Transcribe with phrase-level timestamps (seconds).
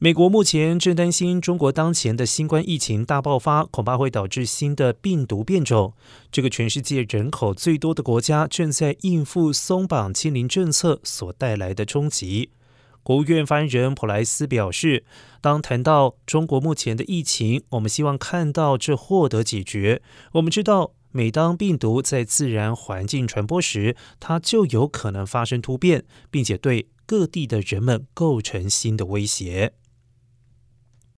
[0.00, 5.92] 美国目前正担心中国当前的新冠疫情大爆发恐怕会导致新的病毒变种。
[6.30, 12.50] 这个全世界人口最多的国家正在应付松绑清零政策所带来的冲击。
[13.02, 15.02] 国务院发言人普莱斯表示
[15.40, 20.00] 当谈到中国目前的疫情我们希望看到这获得解决。
[20.34, 29.72] 我们知道每当病毒在自然环境传播时它就有可能发生突变并且对各地的人们构成新的威胁。